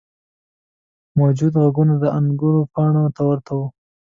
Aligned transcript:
موجود 1.19 1.53
غوږونه 1.61 1.95
د 1.99 2.05
انګور 2.17 2.55
پاڼو 2.73 3.05
ته 3.15 3.21
ورته 3.29 3.51
وو. 3.57 3.65